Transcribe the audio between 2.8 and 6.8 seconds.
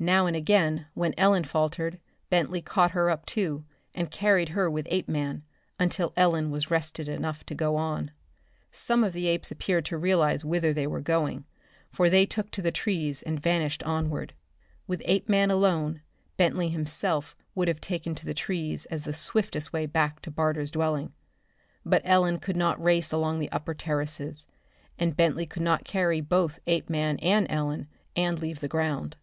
her up, too, and carried her with Apeman until Ellen was